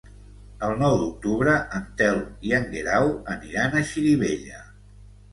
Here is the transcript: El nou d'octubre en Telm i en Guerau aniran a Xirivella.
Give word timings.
El 0.67 0.71
nou 0.83 0.93
d'octubre 1.01 1.51
en 1.79 1.83
Telm 1.99 2.23
i 2.51 2.55
en 2.59 2.65
Guerau 2.71 3.11
aniran 3.35 3.77
a 3.77 3.83
Xirivella. 3.91 4.63